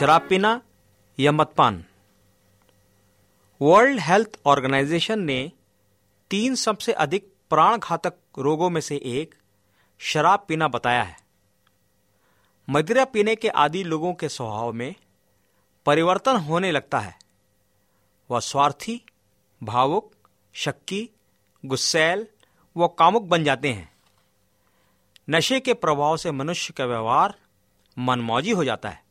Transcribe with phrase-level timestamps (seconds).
[0.00, 0.62] शराब पीना
[1.20, 1.84] या मदपान
[3.62, 5.52] वर्ल्ड हेल्थ ऑर्गेनाइजेशन ने
[6.30, 9.34] तीन सबसे अधिक प्राण घातक रोगों में से एक
[9.98, 11.16] शराब पीना बताया है।
[12.70, 14.94] मदिरा पीने के आदि लोगों के स्वभाव में
[15.86, 17.18] परिवर्तन होने लगता है।
[18.30, 19.02] वह स्वार्थी,
[19.62, 20.12] भावुक,
[20.52, 21.10] शक्की,
[21.66, 22.26] गुस्सैल
[22.76, 23.92] व कामुक बन जाते हैं।
[25.30, 27.34] नशे के प्रभाव से मनुष्य का व्यवहार
[27.98, 29.09] मनमौजी हो जाता है।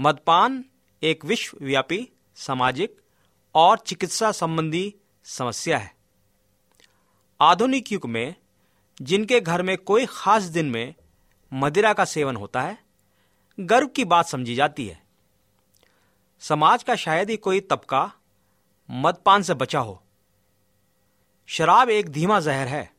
[0.00, 0.64] मदपान
[1.02, 3.00] एक विश्वव्यापी, सामाजिक
[3.54, 4.94] और चिकित्सा संबंधी
[5.24, 5.94] समस्या है।
[7.40, 8.34] आधुनिक युग में
[9.02, 10.94] जिनके घर में कोई खास दिन में
[11.52, 12.78] मदिरा का सेवन होता है,
[13.60, 15.02] गर्व की बात समझी जाती है।
[16.40, 18.12] समाज का शायद ही कोई तबका
[18.90, 20.02] मदपान से बचा हो।
[21.46, 22.92] शराब एक धीमा जहर है।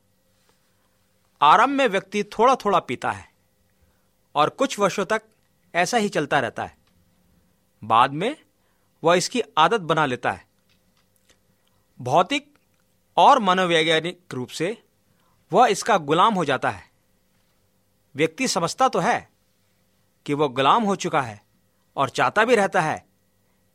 [1.41, 3.31] आरंभ में व्यक्ति थोड़ा थोड़ा पीता है
[4.35, 5.21] और कुछ वर्षों तक
[5.75, 6.82] ऐसा ही चलता रहता है।
[7.83, 8.35] बाद में
[9.03, 10.45] वह इसकी आदत बना लेता है।
[11.99, 12.47] भौतिक
[13.17, 14.77] और मनोवैज्ञानिक रूप से
[15.51, 16.83] वह इसका गुलाम हो जाता है।
[18.15, 19.29] व्यक्ति समझता तो है
[20.25, 21.41] कि वह गुलाम हो चुका है
[21.97, 23.05] और चाहता भी रहता है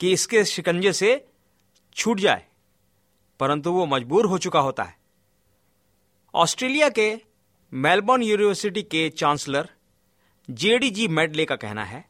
[0.00, 1.24] कि इसके शिकंजे से
[1.96, 2.44] छूट जाए,
[3.40, 4.96] परंतु वो मजबूर हो चुका होता है।
[6.34, 7.14] ऑस्ट्रेलिया के
[7.72, 9.68] मेलबर्न यूनिवर्सिटी के chancellor
[10.48, 12.07] J D G Medley का कहना है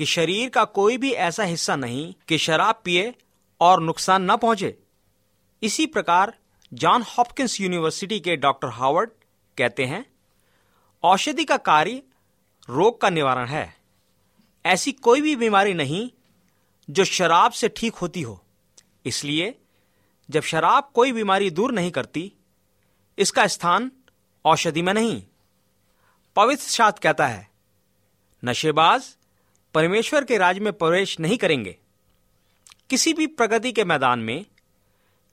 [0.00, 3.14] कि शरीर का कोई भी ऐसा हिस्सा नहीं कि शराब पिए
[3.60, 4.78] और नुकसान न पहुँचे।
[5.62, 6.38] इसी प्रकार,
[6.74, 9.10] जॉन हॉपकिंस यूनिवर्सिटी के डॉक्टर हावर्ड
[9.58, 10.06] कहते हैं,
[11.02, 12.02] औषधि का कार्य
[12.70, 13.76] रोग का निवारण है।
[14.66, 16.10] ऐसी कोई भी बीमारी नहीं
[16.90, 18.44] जो शराब से ठीक होती हो।
[19.06, 19.54] इसलिए,
[20.30, 22.32] जब शराब कोई बीमारी दूर नहीं करती,
[23.18, 23.92] इसका स्थान
[24.44, 25.22] औषधि में नहीं।
[26.36, 27.50] पवित्र शास्त्र कहता है,
[28.44, 29.16] नशेबाज
[29.74, 31.76] परमेश्वर के राज में प्रवेश नहीं करेंगे।
[32.90, 34.44] किसी भी प्रगति के मैदान में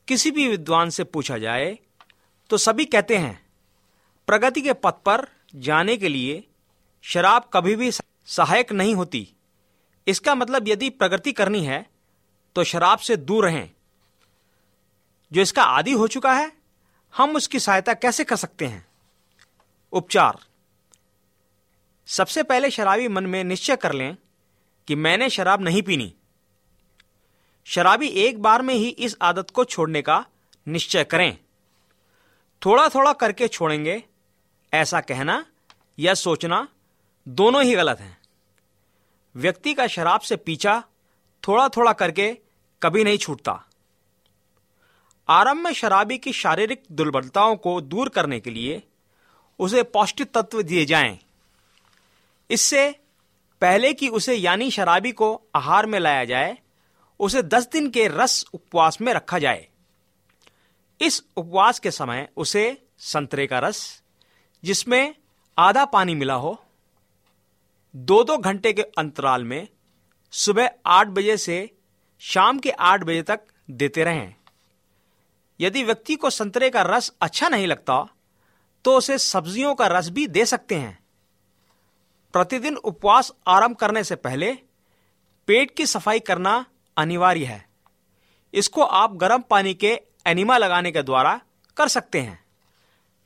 [0.08, 1.78] किसी भी विद्वान से पूछा जाए
[2.50, 3.40] तो सभी कहते हैं,
[4.28, 6.44] प्रगति के पथ पर जाने के लिए
[7.04, 9.28] शराब कभी भी सहायक नहीं होती।
[10.08, 11.86] इसका मतलब यदि प्रगति करनी है
[12.56, 13.70] तो शराब से दूर रहें।
[15.32, 16.52] जो इसका आदि हो चुका है,
[17.14, 18.86] हम उसकी सहायता कैसे कर सकते हैं?
[19.94, 20.38] उपचार।
[22.08, 24.16] सबसे पहले शराबी मन में निश्चय कर लें
[24.88, 26.14] कि मैंने शराब नहीं पीनी।
[27.66, 30.26] शराबी एक बार में ही इस आदत को छोड़ने का
[30.68, 31.38] निश्चय करें।
[32.62, 34.04] थोड़ा थोड़ा करके छोड़ेंगे,
[34.74, 35.46] ऐसा कहना
[36.00, 36.68] या सोचना
[37.28, 38.18] दोनों ही गलत हैं।
[39.36, 40.84] व्यक्ति का शराब से पीछा
[41.44, 42.38] थोड़ा थोड़ा करके
[42.82, 43.64] कभी नहीं छूटता।
[45.30, 48.84] आरंभ में शराबी की शारीरिक दुर्बलताओं को दूर करने के लिए
[49.60, 51.20] उसे पौष्टिक तत्व दिए जाएँ।
[52.50, 53.00] इससे
[53.62, 56.58] पहले कि उसे यानी शराबी को आहार में लाया जाए,
[57.20, 59.68] उसे दस दिन के रस उपवास में रखा जाए।
[61.00, 64.02] इस उपवास के समय उसे संतरे का रस,
[64.64, 65.16] जिसमें
[65.58, 66.58] आधा पानी मिला हो
[67.96, 69.68] दो दो घंटे के अंतराल में
[70.34, 71.70] सुबह आठ बजे से
[72.22, 73.40] शाम के आठ बजे तक
[73.70, 74.34] देते रहें।
[75.60, 78.06] यदि व्यक्ति को संतरे का रस अच्छा नहीं लगता
[78.86, 81.07] तो उसे सब्जियों का रस भी दे सकते हैं।
[82.38, 84.52] प्रतिदिन उपवास आरंभ करने से पहले
[85.48, 86.66] पेट की सफ़ाई करना
[86.98, 87.66] अनिवार्य है।
[88.54, 89.94] इसको आप गर्म पानी के
[90.28, 91.40] एनिमा लगाने के द्वारा
[91.78, 92.40] कर सकते हैं।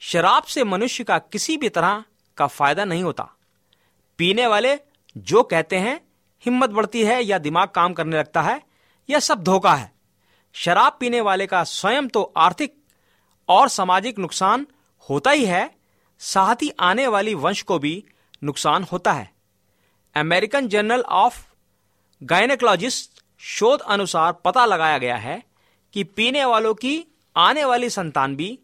[0.01, 2.03] शराब से मनुष्य का किसी भी तरह
[2.37, 3.27] का फ़ायदा नहीं होता।
[4.19, 4.75] पीने वाले
[5.17, 5.99] जो कहते हैं,
[6.43, 8.61] हिम्मत बढ़ती है या दिमाग काम करने लगता है,
[9.09, 9.91] यह सब धोखा है।
[10.55, 12.75] शराब पीने वाले का स्वयं तो आर्थिक
[13.49, 14.65] और सामाजिक नुकसान
[15.09, 15.69] होता ही है।
[16.19, 18.03] साथ ही आने वाली वंश को भी
[18.43, 19.31] नुकसान होता है।
[20.15, 21.43] अमेरिकन जर्नल ऑफ़
[22.21, 25.41] गायनेकोलॉजिस्ट शोध अनुसार पता लगाया गया है
[25.93, 27.05] कि पीने वालों की
[27.35, 28.59] आने वाली संतान भी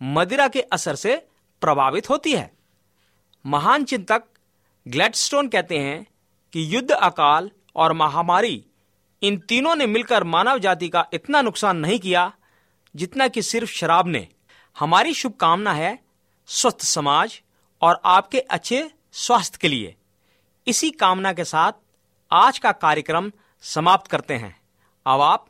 [0.00, 1.16] मदिरा के असर से
[1.62, 2.50] प्रभावित होती है।
[3.46, 4.24] महान चिंतक
[4.86, 6.06] ग्लेडस्टोन कहते हैं
[6.52, 8.64] कि युद्ध अकाल और महामारी
[9.22, 12.32] इन तीनों ने मिलकर मानव जाति का इतना नुकसान नहीं किया
[12.94, 14.26] जितना कि सिर्फ़ शराब ने।
[14.76, 15.98] हमारी शुभकामना है
[16.48, 17.40] स्वस्थ समाज
[17.82, 19.94] और आपके अच्छे स्वास्थ्य के लिए।
[20.66, 21.72] इसी कामना के साथ
[22.32, 23.30] आज का कार्यक्रम
[23.62, 24.60] समाप्त करते हैं।
[25.06, 25.46] अब आप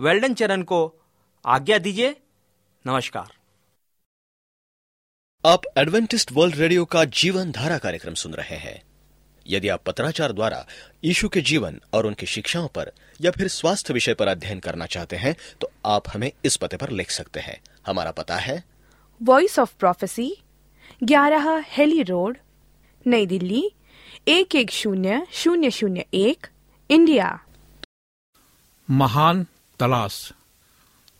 [0.00, 0.80] वेल्डन चरण को
[1.46, 2.16] आज्ञा दीजिए।
[2.86, 3.36] नमस्कार।
[5.44, 8.82] आप एडवेंटिस्ट वर्ल्ड रेडियो का जीवन धारा कार्यक्रम सुन रहे हैं।
[9.46, 10.66] यदि आप पत्राचार द्वारा
[11.04, 15.16] यीशु के जीवन और उनकी शिक्षाओं पर या फिर स्वास्थ्य विषय पर अध्ययन करना चाहते
[15.16, 18.62] हैं तो आप हमें इस पते पर लिख सकते हैं। हमारा पता है
[19.22, 20.34] वॉइस ऑफ़ प्रोफेसी
[21.02, 22.38] ग्यारह हेली रोड
[23.06, 23.70] नई दिल्ली,
[24.28, 26.46] एक एक शून्य शून्य शून्य एक,
[26.90, 27.40] इंडिया।
[28.90, 29.46] महान
[29.78, 30.32] तलाश,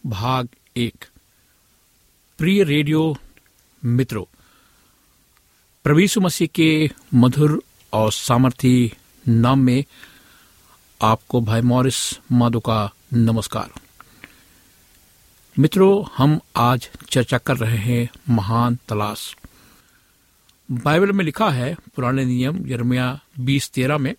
[0.06, 1.04] भाग एक।
[2.38, 3.16] प्रिय रेडियो
[3.84, 4.24] मित्रों
[5.84, 7.62] प्रवीषु मसीह के मधुर
[7.92, 8.92] और सामर्थी
[9.28, 9.84] नाम में
[11.02, 13.70] आपको भाई मॉरिस माधो का नमस्कार।
[15.58, 19.36] मित्रों, हम आज चर्चा कर रहे हैं महान तलाश
[20.72, 24.14] बाइबल में लिखा है, पुराने नियम यरमिया बीस तेरह में,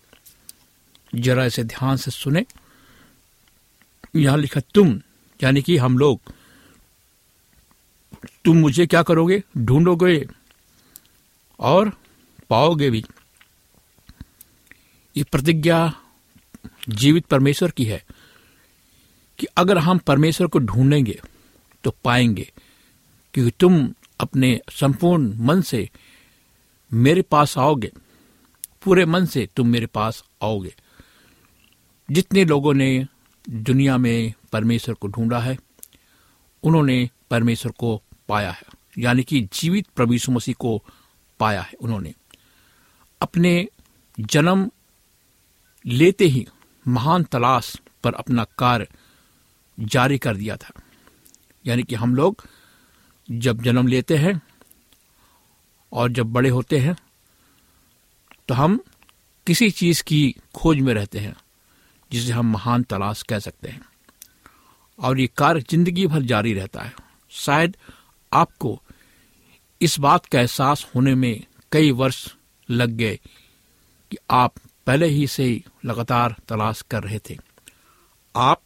[1.14, 2.44] जरा इसे ध्यान से सुने।
[4.16, 5.00] यहाँ लिखा, तुम,
[5.42, 6.20] यानी कि हम लोग,
[8.44, 9.42] तुम मुझे क्या करोगे?
[9.58, 10.26] ढूंढोगे
[11.58, 11.92] और
[12.50, 13.04] पाओगे भी।
[15.16, 15.94] ये प्रतिज्ञा
[16.88, 18.04] जीवित परमेश्वर की है
[19.38, 21.20] कि अगर हम परमेश्वर को ढूंढेंगे
[21.84, 22.52] तो पाएँगे,
[23.34, 25.90] क्योंकि तुम अपने संपूर्ण मन से
[26.94, 27.90] मेरे पास आओगे,
[28.84, 30.74] पूरे मन से तुम मेरे पास आओगे।
[32.10, 33.06] जितने लोगों ने
[33.50, 35.58] दुनिया में परमेश्वर को ढूंढा है,
[36.62, 38.62] उन्होंने परमेश्वर को पाया है,
[38.98, 40.82] यानी कि जीवित प्रभु मसीह को
[41.40, 42.14] पाया है उन्होंने।
[43.20, 43.68] अपने
[44.20, 44.70] जन्म
[45.86, 46.46] लेते ही
[46.88, 48.86] महान तलाश पर अपना कार्य
[49.80, 50.70] जारी कर दिया था।
[51.66, 52.46] यानी कि हम लोग
[53.30, 54.40] जब जन्म लेते हैं
[55.94, 56.96] और जब बड़े होते हैं
[58.48, 58.78] तो हम
[59.46, 61.34] किसी चीज़ की खोज में रहते हैं,
[62.10, 63.80] जिसे हम महान तलाश कह सकते हैं।
[64.98, 66.92] और ये कार्य ज़िंदगी भर जारी रहता है।
[67.30, 67.76] शायद
[68.32, 68.80] आपको
[69.80, 72.26] इस बात का एहसास होने में कई वर्ष
[72.68, 73.18] लग गए
[74.10, 74.54] कि आप
[74.86, 75.48] पहले ही से
[75.84, 77.38] लगातार तलाश कर रहे थे।
[78.34, 78.62] आप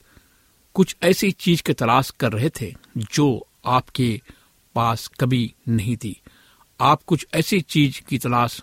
[0.77, 4.21] कुछ ऐसी चीज़ की तलाश कर रहे थे, जो आपके
[4.75, 6.21] पास कभी नहीं थी।
[6.81, 8.63] आप कुछ ऐसी चीज़ की तलाश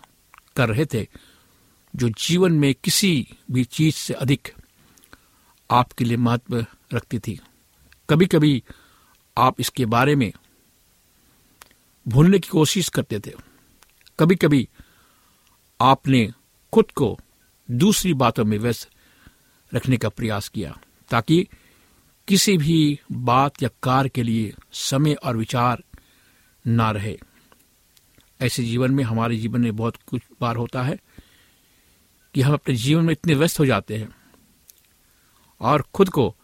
[0.56, 1.08] कर रहे थे
[1.96, 4.54] जो जीवन में किसी भी चीज़ से अधिक
[5.72, 7.40] आपके लिए महत्व रखती थी।
[8.10, 8.64] कभी कभी
[9.38, 10.32] आप इसके बारे में
[12.08, 13.32] भूलने की कोशिश करते थे।
[14.20, 14.70] कभी कभी
[15.82, 16.34] आपने
[16.74, 17.20] खुद को
[17.72, 18.90] दूसरी बातों में व्यस्त
[19.74, 20.78] रखने का प्रयास किया
[21.10, 21.48] ताकि
[22.28, 25.84] किसी भी बात या कार्य के लिए समय और विचार
[26.68, 27.20] ना रहे।
[28.42, 31.00] ऐसे जीवन में हमारे जीवन में बहुत कुछ बार होता है
[32.34, 34.16] कि हम अपने जीवन में इतने व्यस्त हो जाते हैं
[35.60, 36.36] और खुद को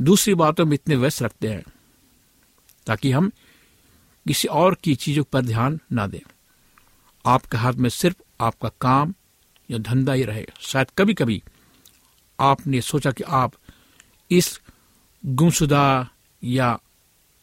[0.00, 1.64] दूसरी बातों में इतने व्यस्त रखते हैं
[2.86, 3.30] ताकि हम
[4.28, 6.20] किसी और की चीज़ों पर ध्यान ना दें।
[7.26, 9.14] आपके हाथ में सिर्फ़ आपका काम
[9.70, 11.42] या धंधा ही रहे। शायद कभी कभी
[12.40, 13.52] आपने सोचा कि आप
[14.30, 14.60] इस
[15.26, 16.10] गुमशुदा
[16.44, 16.78] या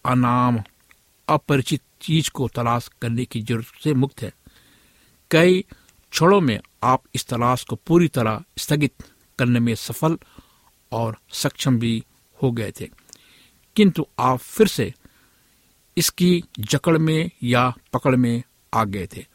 [0.06, 0.64] अनाम,
[1.28, 4.34] अपरिचित चीज़ को तलाश करने की ज़रूरत से मुक्त है।
[5.32, 5.66] कई
[6.12, 8.94] क्षणों में आप इस तलाश को पूरी तरह स्थगित
[9.40, 10.18] करने में सफल
[10.92, 12.04] और सक्षम भी
[12.44, 12.90] हो गए थे।
[13.76, 14.94] किंतु आप फिर से
[15.98, 19.26] इसकी जकड़ में या पकड़ में आ गए थे।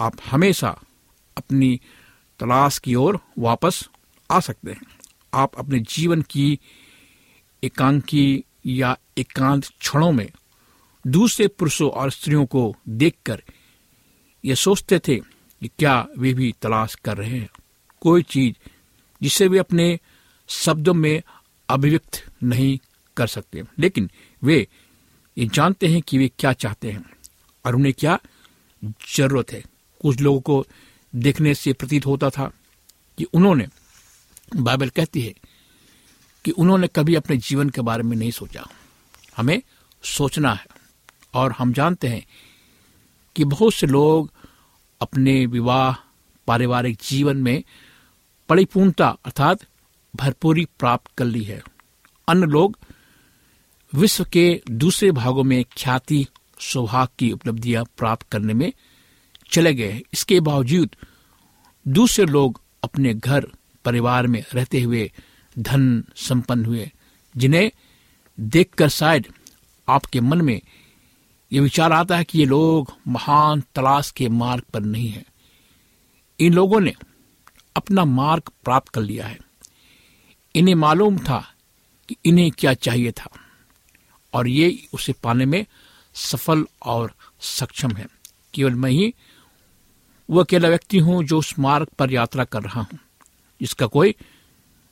[0.00, 0.80] आप हमेशा
[1.36, 1.80] अपनी
[2.38, 3.88] तलाश की ओर वापस
[4.30, 4.80] आ सकते हैं।
[5.34, 6.58] आप अपने जीवन की
[7.64, 10.30] एकांकी या एकांत क्षणों में
[11.06, 13.42] दूसरे पुरुषों और स्त्रियों को देखकर
[14.44, 15.16] ये सोचते थे
[15.60, 17.50] कि क्या वे भी तलाश कर रहे हैं।
[18.00, 18.54] कोई चीज़
[19.22, 20.00] जिसे वे अपने
[20.48, 21.22] शब्दों में
[21.68, 22.78] अभिव्यक्त नहीं
[23.16, 24.10] कर सकते। लेकिन
[24.42, 24.68] वे
[25.38, 27.10] ये जानते हैं कि वे क्या चाहते हैं
[27.66, 28.18] और उन्हें क्या
[29.16, 29.62] ज़रूरत है।
[30.02, 30.66] कुछ लोगों को
[31.14, 32.52] देखने से प्रतीत होता था
[33.18, 33.68] कि उन्होंने,
[34.56, 35.34] बाइबल कहती है
[36.44, 38.68] कि उन्होंने कभी अपने जीवन के बारे में नहीं सोचा।
[39.36, 39.62] हमें
[40.02, 40.66] सोचना है।
[41.34, 42.26] और हम जानते हैं
[43.36, 44.32] कि बहुत से लोग
[45.00, 45.94] अपने विवाह,
[46.46, 47.62] पारिवारिक जीवन में
[48.48, 49.58] परिपूर्णता अर्थात
[50.16, 51.62] भरपूरी प्राप्त कर ली है।
[52.28, 52.78] अन्य लोग
[53.94, 56.26] विश्व के दूसरे भागों में ख्याति,
[56.58, 58.72] सौभाग्य की उपलब्धियाँ प्राप्त करने में
[59.50, 60.96] चले गए इसके बावजूद
[61.88, 63.46] दूसरे लोग अपने घर,
[63.84, 65.12] परिवार में रहते हुए
[65.58, 66.90] धन संपन्न हुए,
[67.36, 67.70] जिन्हें
[68.40, 69.26] देखकर शायद
[69.88, 70.60] आपके मन में
[71.52, 75.24] ये विचार आता है कि ये लोग महान तलाश के मार्ग पर नहीं है।
[76.38, 76.94] इन लोगों ने
[77.76, 79.38] अपना मार्ग प्राप्त कर लिया है।
[80.54, 81.44] इन्हें मालूम था
[82.08, 83.28] कि इन्हें क्या चाहिए था
[84.32, 85.64] और ये उसे पाने में
[86.14, 88.06] सफल और सक्षम है।
[88.54, 89.14] केवल मैं ही,
[90.28, 92.98] वो अकेला व्यक्ति हूँ जो उस मार्ग पर यात्रा कर रहा हूँ,
[93.60, 94.14] जिसका कोई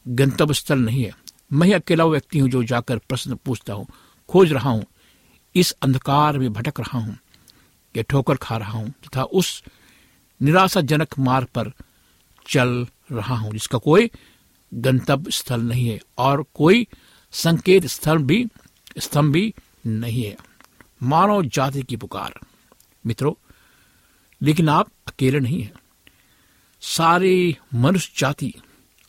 [0.08, 1.12] गंतव्य स्थल नहीं है।
[1.52, 3.86] मैं ही अकेला व्यक्ति हूँ जो जाकर प्रश्न पूछता हूँ,
[4.28, 4.84] खोज रहा हूँ
[5.54, 7.18] इस अंधकार में भटक रहा हूँ,
[7.96, 9.62] या ठोकर खा रहा हूँ, तथा उस
[10.42, 11.72] निराशाजनक मार्ग पर
[12.46, 14.10] चल रहा हूँ, जिसका कोई
[14.74, 16.86] गंतव्य स्थल नहीं है, और कोई
[17.32, 18.46] संकेत स्थल भी,
[18.98, 19.54] स्तंभ भी
[19.86, 20.36] नहीं है।
[21.02, 22.34] मानव जाति की पुकार।
[23.06, 23.32] मित्रों,
[24.42, 25.72] लेकिन आप अकेले नहीं हैं।
[26.80, 28.54] सारी मनुष्य जाति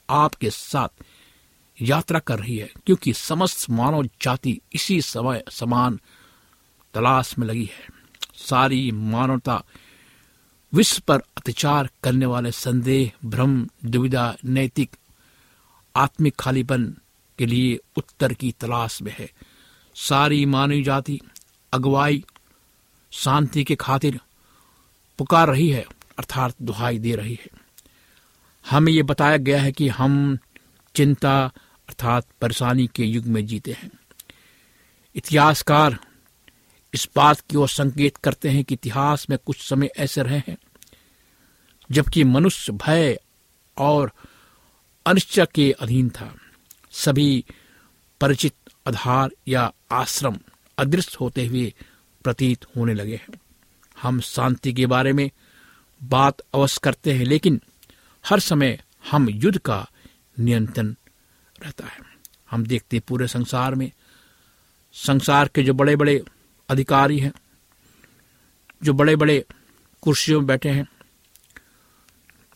[0.09, 1.03] आपके साथ
[1.81, 5.99] यात्रा कर रही है, क्योंकि समस्त मानव जाति इसी समय समान
[6.93, 7.87] तलाश में लगी है।
[8.35, 9.63] सारी मानवता
[10.73, 14.95] विश्व पर अत्याचार करने वाले संदेह, भ्रम, दुविधा, नैतिक,
[15.95, 16.95] आत्मिक खालीपन
[17.37, 19.31] के लिए उत्तर की तलाश में है।
[19.95, 21.21] सारी मानव जाति
[21.73, 22.25] अगुवाई,
[23.11, 24.19] शांति के खातिर
[25.17, 25.85] पुकार रही है,
[26.19, 27.49] अर्थात दुहाई दे रही है।
[28.69, 30.37] हमें ये बताया गया है कि हम
[30.95, 31.45] चिंता,
[31.87, 33.91] अर्थात परेशानी के युग में जीते हैं।
[35.15, 35.99] इतिहासकार
[36.93, 40.57] इस बात की ओर संकेत करते हैं कि इतिहास में कुछ समय ऐसे रहे हैं,
[41.91, 43.19] जबकि मनुष्य भय
[43.77, 44.11] और
[45.05, 46.35] अनिश्चय के अधीन था।
[46.91, 47.45] सभी
[48.21, 48.53] परिचित
[48.87, 50.39] आधार या आश्रम
[50.77, 51.73] अदृश्य होते हुए
[52.23, 53.41] प्रतीत होने लगे हैं।
[54.01, 55.31] हम शांति के बारे में
[56.03, 57.61] बात अवश्य करते हैं, लेकिन
[58.25, 59.87] हर समय हम युद्ध का
[60.39, 60.95] नियंत्रण
[61.63, 61.99] रहता है।
[62.51, 63.91] हम देखते पूरे संसार में।
[64.93, 66.23] संसार के जो बड़े बड़े
[66.71, 67.33] अधिकारी हैं,
[68.83, 69.45] जो बड़े बड़े
[70.01, 70.87] कुर्सियों में बैठे हैं,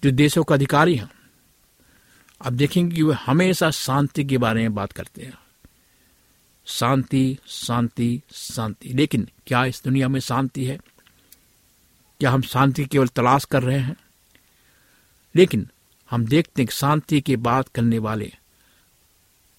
[0.04, 1.10] जो देशों का अधिकारी हैं।
[2.46, 5.34] आप देखेंगे कि वे हमेशा शांति के बारे में बात करते हैं।
[6.66, 10.78] शांति शांति शांति। लेकिन क्या इस दुनिया में शांति है?
[12.20, 13.96] क्या हम शांति केवल तलाश कर रहे हैं?
[15.36, 15.70] लेकिन
[16.12, 18.34] हम देखते हैं कि शांति की बात करने वाले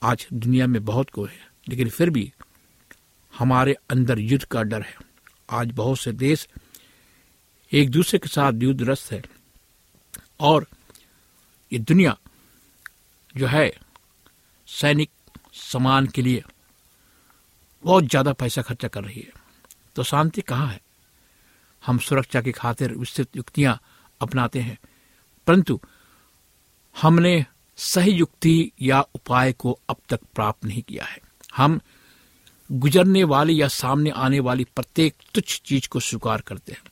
[0.02, 2.32] आज दुनिया में बहुत को है। लेकिन फिर भी
[3.38, 4.94] हमारे अंदर युद्ध का डर है।
[5.50, 6.48] आज बहुत से देश
[7.72, 9.22] एक दूसरे के साथ युद्धग्रस्त है।
[10.40, 10.66] और
[11.72, 12.16] ये दुनिया
[13.36, 13.70] जो है
[14.68, 15.10] सैनिक
[15.52, 16.42] सामान के लिए
[17.84, 19.32] बहुत ज़्यादा पैसा खर्चा कर रही है।
[19.96, 20.80] तो शांति कहाँ है?
[21.86, 23.78] हम सुरक्षा की खातिर विस्तृत युक्तियाँ
[24.20, 24.78] अपनाते हैं।
[25.46, 25.80] परंतु
[26.96, 27.44] हमने
[27.78, 31.20] सही युक्ति या उपाय को अब तक प्राप्त नहीं किया है।
[31.56, 31.80] हम
[32.72, 36.82] गुजरने वाली या सामने आने वाली प्रत्येक तुच्छ चीज़ को स्वीकार करते हैं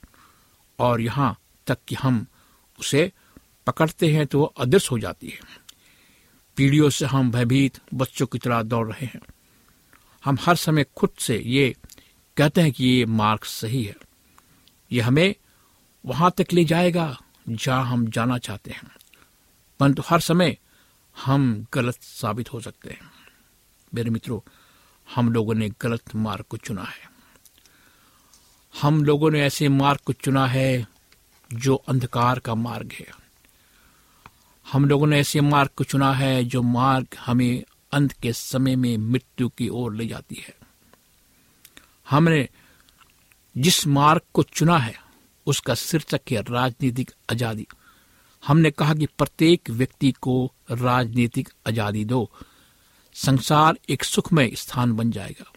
[0.79, 2.27] और यहाँ तक कि हम
[2.79, 3.11] उसे
[3.67, 5.39] पकड़ते हैं तो वो अदृश्य हो जाती है।
[6.55, 9.21] पीढ़ियों से हम भयभीत बच्चों की तरह दौड़ रहे हैं।
[10.25, 11.75] हम हर समय खुद से ये
[12.37, 13.95] कहते हैं कि ये मार्ग सही है।
[14.91, 15.35] ये हमें
[16.05, 18.91] वहाँ तक ले जाएगा जहाँ हम जाना चाहते हैं।
[19.79, 20.57] परंतु हर समय
[21.25, 23.11] हम गलत साबित हो सकते हैं।
[23.93, 24.39] मेरे मित्रों
[25.07, 27.09] हम लोगों ने गलत मार्ग को चुना है।
[28.73, 30.87] हम लोगों ने ऐसे मार्ग को चुना है
[31.53, 33.07] जो अंधकार का मार्ग है।
[34.65, 37.63] हम लोगों ने ऐसे मार्ग को चुना है जो मार्ग हमें
[37.93, 40.53] अंत के समय में मृत्यु की ओर ले जाती है।
[42.09, 42.49] हमने
[43.57, 44.95] जिस मार्ग को चुना है,
[45.47, 47.67] उसका शीर्षक है राजनीतिक आज़ादी।
[48.43, 52.29] हमने कहा कि प्रत्येक व्यक्ति को राजनीतिक आज़ादी दो।
[53.15, 55.51] संसार एक सुखमय स्थान बन जाएगा।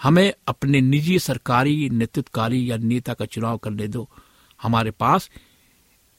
[0.00, 4.08] हमें अपने निजी सरकारी, नेतृत्वकारी या नेता का चुनाव करने दो।
[4.60, 5.30] हमारे पास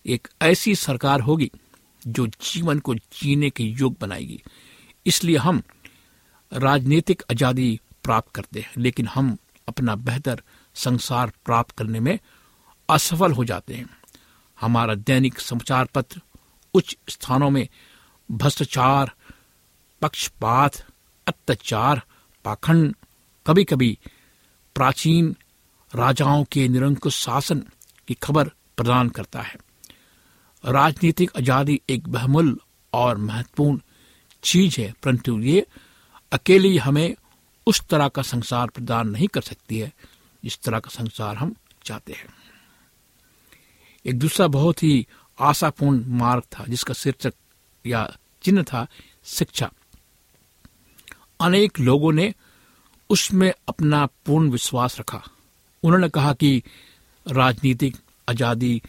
[0.05, 1.51] एक ऐसी सरकार होगी
[2.07, 4.41] जो जीवन को जीने के योग बनाएगी।
[5.05, 5.61] इसलिए हम
[6.51, 10.41] राजनीतिक आज़ादी प्राप्त करते हैं, लेकिन हम अपना बेहतर
[10.75, 12.19] संसार प्राप्त करने में
[12.89, 13.89] असफल हो जाते हैं।
[14.61, 16.21] हमारा दैनिक समाचार पत्र
[16.73, 17.67] उच्च स्थानों में
[18.29, 19.11] भ्रष्टाचार
[20.03, 20.75] पक्षपात,
[21.27, 22.01] अत्याचार,
[22.45, 22.95] पाखंड
[23.45, 23.97] कभी कभी
[24.75, 25.35] प्राचीन
[25.91, 27.59] राजाओं के निरंकुश शासन
[28.07, 29.55] की खबर प्रदान करता है।
[30.63, 32.55] राजनीतिक आज़ादी एक बहुमूल्य
[32.93, 33.79] और महत्वपूर्ण
[34.43, 35.65] चीज़ है, परंतु ये
[36.31, 37.15] अकेली हमें
[37.67, 39.91] उस तरह का संसार प्रदान नहीं कर सकती है,
[40.43, 42.27] जिस तरह का संसार हम चाहते हैं।
[44.05, 45.07] एक दूसरा बहुत ही
[45.39, 47.33] आशापूर्ण मार्ग था, जिसका शीर्षक
[47.85, 48.07] या
[48.41, 48.87] चिन्ह था
[49.25, 49.71] शिक्षा।
[51.43, 52.33] अनेक लोगों ने
[53.09, 55.21] उसमें अपना पूर्ण विश्वास रखा।
[55.83, 56.63] उन्होंने कहा कि
[57.27, 57.97] राजनीतिक
[58.29, 58.81] आज़ादी,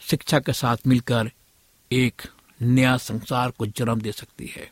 [0.00, 1.30] शिक्षा के साथ मिलकर
[1.90, 2.22] एक
[2.62, 4.70] नया संसार को जन्म दे सकती है।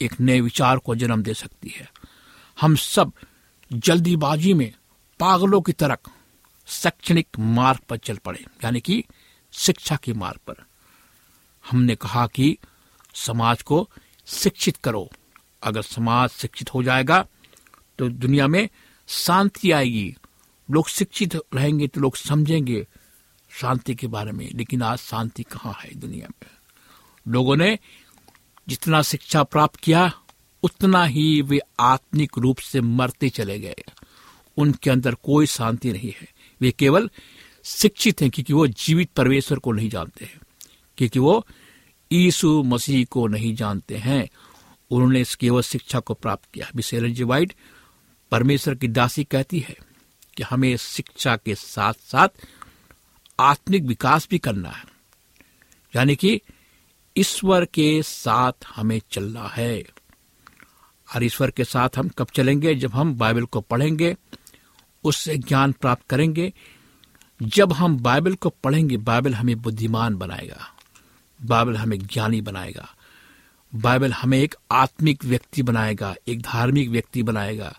[0.00, 1.90] एक नए विचार को जन्म दे सकती है।
[2.60, 3.12] हम सब
[3.72, 4.72] जल्दीबाजी में
[5.20, 5.96] पागलों की तरह
[6.66, 9.04] शैक्षणिक मार्ग पर चल पड़े, यानी कि
[9.52, 10.64] शिक्षा के मार्ग पर।
[11.70, 12.56] हमने कहा कि
[13.14, 13.88] समाज को
[14.26, 15.10] शिक्षित करो
[15.62, 17.24] अगर समाज शिक्षित हो जाएगा
[17.98, 18.68] तो दुनिया में
[19.08, 20.14] शांति आएगी।
[20.68, 22.86] लोग शिक्षित रहेंगे तो लोग समझेंगे
[23.50, 26.50] शांति के बारे में, लेकिन आज शांति कहाँ है दुनिया में?
[27.26, 27.78] लोगों ने
[28.68, 30.10] जितना शिक्षा प्राप्त किया,
[30.62, 33.82] उतना ही वे आत्मिक रूप से मरते चले गए।
[34.56, 36.28] उनके अंदर कोई शांति नहीं है।
[36.60, 37.10] वे केवल
[37.64, 40.40] शिक्षित हैं, क्योंकि वो जीवित परमेश्वर को नहीं जानते हैं,
[40.98, 41.46] क्योंकि वो
[42.10, 44.28] यीशु मसीह को नहीं जानते हैं।
[44.90, 47.52] उन्होंने इस केवल शिक्षा को प्राप्त किया। मिस एलन जी वाइट,
[48.30, 49.76] परमेश्वर की दासी कहती है
[50.36, 52.28] कि हमें शिक्षा के साथ साथ
[53.40, 54.84] आत्मिक विकास भी करना है।
[55.96, 56.40] यानी कि
[57.16, 59.84] ईश्वर के साथ हमें चलना है।
[61.16, 62.74] और ईश्वर के साथ हम कब चलेंगे?
[62.74, 64.16] जब हम बाइबल को पढ़ेंगे,
[65.04, 66.52] उससे ज्ञान प्राप्त करेंगे।
[67.42, 70.74] जब हम बाइबल को पढ़ेंगे, बाइबल हमें बुद्धिमान बनाएगा।
[71.42, 72.94] बाइबल हमें ज्ञानी बनाएगा।
[73.74, 77.78] बाइबल हमें एक आत्मिक व्यक्ति बनाएगा, एक धार्मिक व्यक्ति बनाएगा।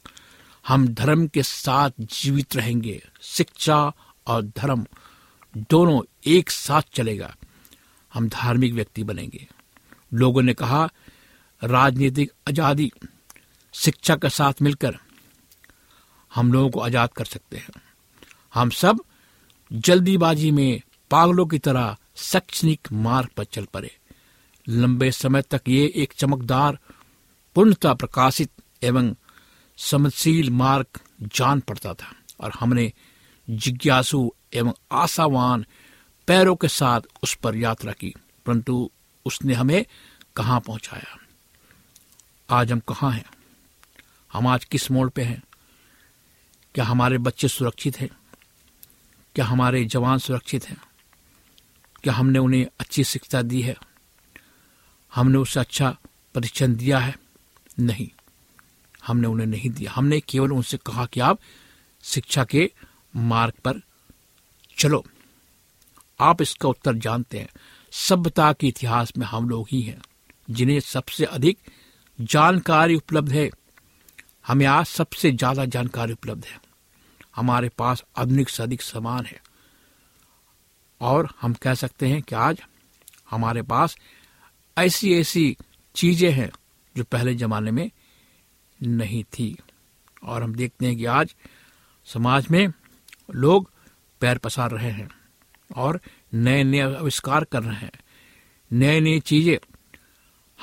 [0.68, 3.94] हम धर्म के साथ जीवित रहेंगे, शिक्षा
[4.28, 4.86] और धर्म
[5.70, 7.36] दोनों एक साथ चलेगा।
[8.14, 9.48] हम धार्मिक व्यक्ति बनेंगे।
[10.14, 10.90] लोगों ने कहा,
[11.64, 12.92] राजनीतिक आज़ादी,
[13.74, 14.98] शिक्षा के साथ मिलकर
[16.32, 17.82] हम लोगों को आज़ाद कर सकते हैं।
[18.54, 19.00] हम सब
[19.72, 23.98] जल्दीबाजी में पागलों की तरह शैक्षणिक मार्ग पर चल पड़े।
[24.70, 26.80] लंबे समय तक ये एक चमकदार,
[27.56, 28.52] पूर्णता प्रकाशित
[28.84, 29.16] एवं
[29.78, 30.86] समझशील मार्ग
[31.22, 32.94] जान पड़ता था और हमने
[33.50, 35.66] जिज्ञासु एवं आशावान
[36.28, 38.14] पैरों के साथ उस पर यात्रा की,
[38.46, 38.92] परंतु
[39.26, 39.86] उसने हमें
[40.36, 41.18] कहाँ पहुँचाया?
[42.50, 43.26] आज हम कहाँ हैं?
[44.34, 45.44] हम आज किस मोड़ पे हैं?
[46.76, 48.10] क्या हमारे बच्चे सुरक्षित हैं?
[49.36, 50.82] क्या हमारे जवान सुरक्षित हैं?
[52.04, 53.76] क्या हमने उन्हें अच्छी शिक्षा दी है?
[55.16, 55.98] हमने उसे अच्छा
[56.36, 57.16] परीक्षण दिया है?
[57.80, 58.10] नहीं।
[59.08, 61.40] हमने उन्हें नहीं दिया। हमने केवल उनसे कहा कि आप
[62.04, 62.72] शिक्षा के
[63.16, 63.82] मार्ग पर
[64.78, 65.04] चलो।
[66.20, 67.50] आप इसका उत्तर जानते हैं।
[67.92, 70.02] सभ्यता के इतिहास में हम लोग ही हैं,
[70.50, 71.58] जिन्हें सबसे अधिक
[72.22, 73.50] जानकारी उपलब्ध है।
[74.48, 76.60] हमें आज सबसे ज़्यादा जानकारी उपलब्ध है।
[77.36, 79.42] हमारे पास आधुनिक से अधिक सामान है।
[81.02, 82.62] और हम कह सकते हैं कि आज
[83.32, 83.98] हमारे पास
[84.78, 85.58] ऐसी ऐसी
[85.96, 86.52] चीज़ें हैं
[86.98, 87.92] जो पहले जमाने में
[88.84, 89.58] नहीं थी।
[90.24, 91.36] और हम देखते हैं कि आज
[92.06, 92.68] समाज में
[93.32, 93.72] लोग
[94.22, 95.10] पैर पसार रहे हैं
[95.76, 96.02] और
[96.34, 97.92] नए नए आविष्कार कर रहे हैं।
[98.74, 99.58] नए नए चीज़ें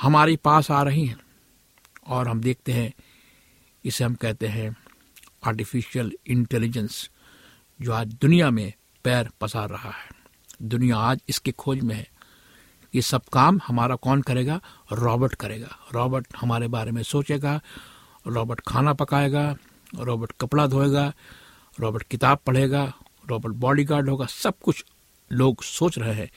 [0.01, 1.19] हमारे पास आ रही हैं।
[2.07, 2.93] और हम देखते हैं,
[3.85, 4.75] इसे हम कहते हैं
[5.43, 7.09] आर्टिफिशियल इंटेलिजेंस
[7.81, 10.09] जो आज दुनिया में पैर पसार रहा है।
[10.61, 12.07] दुनिया आज इसके खोज में है।
[12.95, 14.61] ये सब काम हमारा कौन करेगा?
[14.91, 17.61] रॉबर्ट करेगा। रॉबर्ट हमारे बारे में सोचेगा,
[18.27, 19.55] रॉबर्ट खाना पकाएगा,
[19.95, 21.13] रॉबर्ट कपड़ा धोएगा,
[21.79, 22.93] रॉबर्ट किताब पढ़ेगा,
[23.29, 24.85] रॉबर्ट बॉडीगार्ड होगा, सब कुछ
[25.31, 26.31] लोग सोच रहे हैं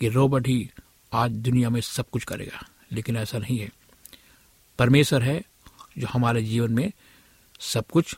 [0.00, 0.70] कि रॉबर्ट ही
[1.12, 3.70] आज दुनिया में सब कुछ करेगा। लेकिन ऐसा नहीं है।
[4.78, 5.44] परमेश्वर है
[5.98, 6.92] जो हमारे जीवन में
[7.60, 8.16] सब कुछ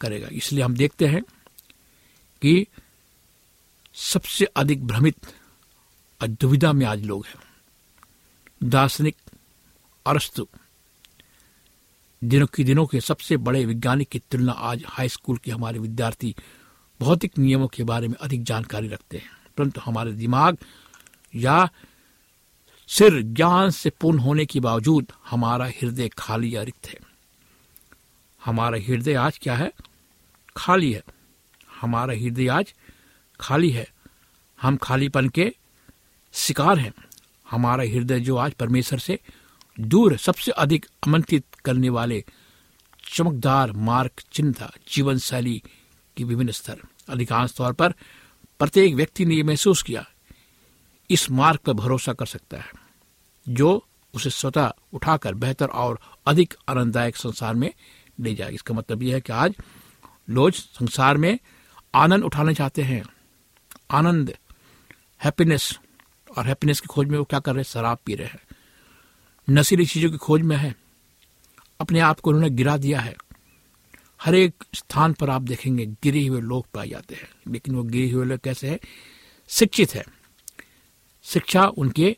[0.00, 1.22] करेगा। इसलिए हम देखते हैं
[2.42, 2.66] कि
[3.94, 5.26] सबसे अधिक भ्रमित
[6.26, 7.34] दुविधा में आज लोग हैं।
[8.64, 9.16] दार्शनिक
[10.06, 10.48] अरस्तु,
[12.24, 16.36] दिनों की दिनों के सबसे बड़े वैज्ञानिक की तुलना आज हाई स्कूल के हमारे विद्यार्थी
[17.00, 20.58] भौतिक नियमों के बारे में अधिक जानकारी रखते हैं। परंतु हमारे दिमाग
[21.34, 21.70] या
[22.88, 26.98] सिर ज्ञान से पूर्ण होने के बावजूद हमारा हृदय खाली या रिक्त है।
[28.44, 29.72] हमारा हृदय आज क्या है?
[30.56, 31.02] खाली है।
[31.80, 32.74] हमारा हृदय आज
[33.40, 33.88] खाली है।
[34.62, 35.54] हम खालीपन के
[36.34, 36.92] शिकार हैं।
[37.50, 39.18] हमारा हृदय जो आज परमेश्वर से
[39.76, 42.24] दूर, सबसे अधिक आमंत्रित करने वाले
[43.04, 44.10] चमकदार मार्ग
[44.54, 45.62] था जीवन शैली
[46.16, 47.94] की विभिन्न स्तर। अधिकांश तौर पर
[48.60, 50.04] प्रत्येक व्यक्ति ने यह महसूस किया,
[51.10, 52.70] इस मार्ग पर भरोसा कर सकता है,
[53.48, 57.72] जो उसे स्वतः उठाकर बेहतर और अधिक आनंददायक संसार में
[58.20, 59.54] ले जाए। इसका मतलब यह है कि आज
[60.30, 61.38] लोग संसार में
[61.94, 63.02] आनंद उठाना चाहते हैं।
[63.90, 64.34] आनंद
[65.24, 65.78] हैप्पीनेस
[66.36, 67.64] और हैप्पीनेस की खोज में वो क्या कर रहे हैं?
[67.64, 68.40] शराब पी रहे हैं।
[69.50, 70.74] नशीली चीज़ों की खोज में है।
[71.80, 73.14] अपने आप को उन्होंने गिरा दिया है।
[74.22, 78.10] हर एक स्थान पर आप देखेंगे, गिरे हुए लोग पाए जाते हैं। लेकिन वो गिरे
[78.10, 78.80] हुए लोग कैसे है?
[79.48, 80.04] शिक्षित है।
[81.22, 82.16] शिक्षा उनके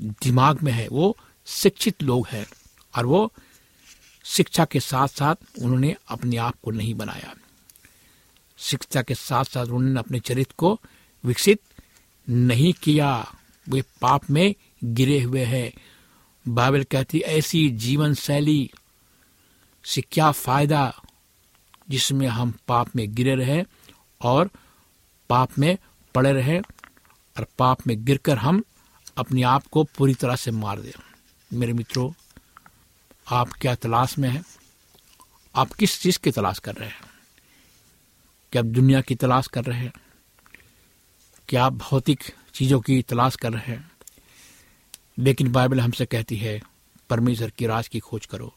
[0.00, 2.46] दिमाग में है। वो शिक्षित लोग हैं।
[2.96, 3.32] और वो
[4.24, 7.34] शिक्षा के साथ साथ उन्होंने अपने आप को नहीं बनाया।
[8.58, 10.80] शिक्षा के साथ साथ उन्होंने अपने चरित्र को
[11.24, 11.60] विकसित
[12.30, 13.34] नहीं किया,
[13.68, 15.72] वे पाप में गिरे हुए हैं।
[16.48, 18.70] बाइबल कहती ऐसी जीवन शैली
[19.84, 21.02] से क्या फ़ायदा
[21.90, 23.64] जिसमें हम पाप में गिरे रहे
[24.22, 24.50] और
[25.28, 25.78] पाप में
[26.14, 26.60] पड़े रहे
[27.38, 28.62] और पाप में गिरकर हम
[29.16, 30.92] अपने आप को पूरी तरह से मार दें।
[31.52, 32.12] मेरे मित्रों,
[33.28, 34.44] आप क्या तलाश में हैं?
[35.54, 37.00] आप किस चीज़ की तलाश कर रहे हैं?
[38.52, 39.92] क्या आप दुनिया की तलाश कर रहे हैं?
[41.50, 43.90] क्या आप भौतिक चीज़ों की तलाश कर रहे हैं।
[45.18, 46.62] लेकिन बाइबल हमसे कहती है,
[47.10, 48.54] परमेश्वर की राज की खोज करो।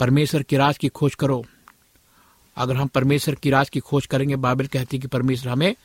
[0.00, 1.46] परमेश्वर की राज की खोज करो।
[2.56, 5.76] अगर हम परमेश्वर की राज की खोज करेंगे, बाइबल कहती है कि परमेश्वर हमें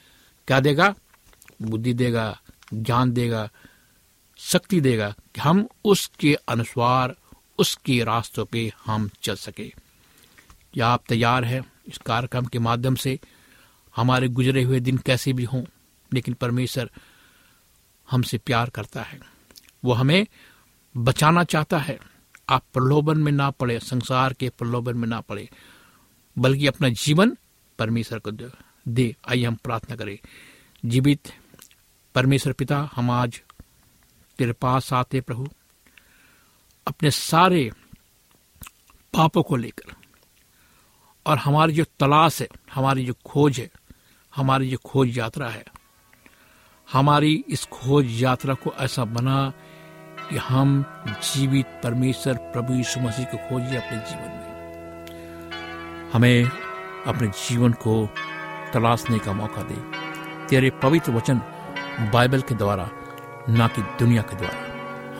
[0.47, 0.95] क्या देगा?
[1.61, 2.41] बुद्धि देगा,
[2.73, 3.49] ज्ञान देगा,
[4.37, 7.15] शक्ति देगा कि हम उसके अनुसार,
[7.57, 9.69] उसके रास्तों पे हम चल सके।
[10.73, 13.19] क्या आप तैयार हैं इस कार्यक्रम के माध्यम से?
[13.95, 15.63] हमारे गुजरे हुए दिन कैसे भी हों,
[16.13, 16.91] लेकिन परमेश्वर
[18.11, 19.19] हमसे प्यार करता है।
[19.85, 20.27] वो हमें
[20.97, 21.99] बचाना चाहता है।
[22.49, 25.49] आप प्रलोभन में ना पड़े, संसार के प्रलोभन में ना पड़े,
[26.37, 27.37] बल्कि अपना जीवन
[27.79, 28.31] परमेश्वर को
[28.87, 30.19] दे- आइए हम प्रार्थना करें।
[30.85, 31.33] जीवित
[32.15, 33.41] परमेश्वर पिता, हम आज
[34.37, 35.47] तेरे पास आते प्रभु।
[36.87, 37.71] अपने सारे
[39.13, 39.93] पापों को लेकर
[41.25, 43.69] और हमारी जो तलाश है, हमारी जो खोज है
[44.35, 45.63] हमारी जो खोज यात्रा है।
[46.93, 49.53] हमारी इस खोज यात्रा को ऐसा बना
[50.29, 54.49] कि हम जीवित परमेश्वर प्रभु यीशु मसीह को खोजिए अपने जीवन में।
[56.13, 56.51] हमें
[57.07, 58.09] अपने जीवन को
[58.73, 60.09] तलाशने का मौका दे।
[60.47, 61.41] तेरे पवित्र वचन
[62.13, 62.89] बाइबल के द्वारा,
[63.49, 64.69] ना कि दुनिया के द्वारा।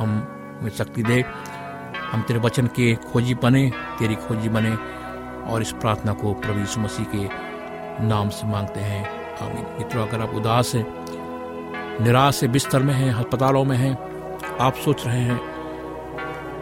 [0.04, 0.10] हम
[0.60, 1.26] हमें शक्ति दे।
[2.12, 4.76] हम तेरे वचन के खोजी बने, तेरी खोजी बने
[5.52, 7.49] और इस प्रार्थना को प्रभु यीशु मसीह के
[8.02, 11.06] नाम से मांगते हैं। आमीन। मित्रों, अगर आप उदास हैं,
[12.04, 13.98] निराश से बिस्तर में हैं, अस्पतालों में हैं,
[14.62, 15.42] आप सोच रहे हैं,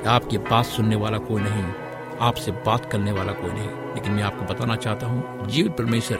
[0.04, 1.64] आपकी बात सुनने वाला कोई नहीं,
[2.22, 6.18] आपसे बात करने वाला कोई नहीं, लेकिन मैं आपको बताना चाहता हूँ, जीवित परमेश्वर,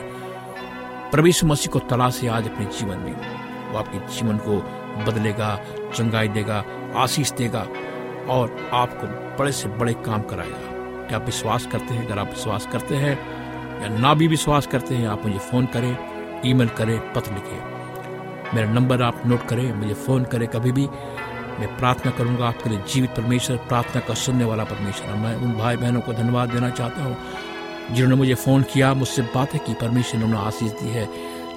[1.10, 3.38] प्रभु यीशु मसीह को तलाश आज अपने जीवन में।
[3.70, 4.56] वो आपके जीवन को
[5.04, 5.60] बदलेगा,
[5.94, 6.64] चंगाई देगा,
[6.96, 7.66] आशीष देगा
[8.28, 9.06] और आपको
[9.38, 10.58] बड़े से बड़े काम कराएगा।
[11.06, 12.06] क्या आप विश्वास करते हैं?
[12.06, 13.38] अगर आप विश्वास करते हैं
[13.82, 15.96] या ना भी विश्वास करते हैं, आप मुझे फ़ोन करें,
[16.46, 20.86] ईमेल करें, पत्र लिखें। मेरा नंबर आप नोट करें, मुझे फ़ोन करें कभी भी।
[21.58, 25.76] मैं प्रार्थना करूँगा आपके लिए जीवित परमेश्वर, प्रार्थना का सुनने वाला परमेश्वर। मैं उन भाई
[25.76, 27.16] बहनों को धन्यवाद देना चाहता हूँ,
[27.90, 31.08] जिन्होंने मुझे फ़ोन किया, मुझसे बातें की परमेश्वर ने उन्हें आशीष दी है,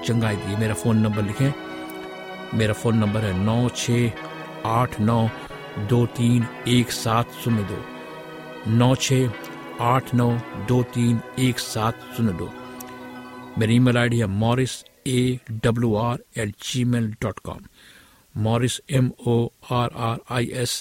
[0.04, 1.54] चंगाई दी मेरा फ़ोन नंबर लिखें।
[2.54, 4.12] मेरा फ़ोन नंबर है नौ छः
[4.66, 5.30] आठ नौ
[5.80, 7.78] दो तीन एक सात शून्य दो।
[8.68, 9.28] नौ छः
[9.82, 10.30] आठ नौ
[10.68, 12.50] दो तीन एक सात शून्य दो
[13.58, 14.72] मेरी ईमेल आईडी है Morris
[15.08, 15.22] A
[15.64, 16.50] W R at
[16.86, 17.62] Gmail dot com
[18.36, 19.38] Morris M O
[19.72, 20.74] R R I S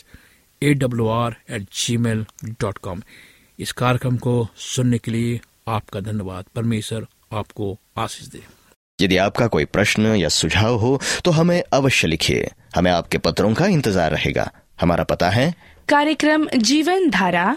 [0.62, 1.62] A W R at
[2.06, 2.24] Gmail
[2.60, 3.02] dot com
[3.58, 4.34] इस कार्यक्रम को
[4.66, 8.42] सुनने के लिए आपका धन्यवाद। परमेश्वर आपको आशीष दे।
[8.98, 13.66] यदि आपका कोई प्रश्न या सुझाव हो तो हमें अवश्य लिखिए। हमें आपके पत्रों का
[13.68, 15.52] इंतज़ार रहेगा। हमारा पता है
[15.88, 17.56] कार्यक्रम Jeevan Dhara